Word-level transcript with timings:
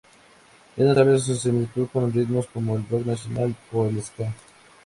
Es 0.77 0.83
notable 0.83 1.19
su 1.19 1.35
similitud 1.35 1.87
con 1.93 2.11
ritmos 2.11 2.47
como 2.47 2.75
el 2.75 2.89
rock 2.89 3.05
nacional 3.05 3.55
o 3.71 3.85
el 3.87 4.01
ska. 4.01 4.33